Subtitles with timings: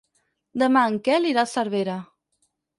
[0.61, 2.01] Demà en Quel irà a Cervera.